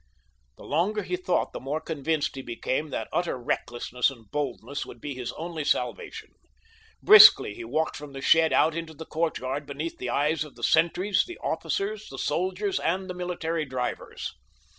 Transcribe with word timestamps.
The 0.57 0.63
longer 0.63 1.03
he 1.03 1.15
thought 1.15 1.53
the 1.53 1.59
more 1.59 1.79
convinced 1.79 2.35
he 2.35 2.41
became 2.41 2.89
that 2.89 3.07
utter 3.13 3.37
recklessness 3.37 4.09
and 4.09 4.31
boldness 4.31 4.83
would 4.83 4.99
be 4.99 5.13
his 5.13 5.31
only 5.33 5.63
salvation. 5.63 6.29
Briskly 7.03 7.53
he 7.53 7.63
walked 7.63 7.97
from 7.97 8.13
the 8.13 8.19
shed 8.21 8.51
out 8.51 8.73
into 8.75 8.95
the 8.95 9.05
courtyard 9.05 9.67
beneath 9.67 9.99
the 9.99 10.09
eyes 10.09 10.43
of 10.43 10.55
the 10.55 10.63
sentries, 10.63 11.23
the 11.27 11.37
officers, 11.37 12.09
the 12.09 12.17
soldiers, 12.17 12.79
and 12.79 13.11
the 13.11 13.13
military 13.13 13.63
drivers. 13.63 14.33